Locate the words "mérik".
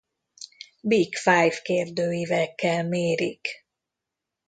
2.87-3.47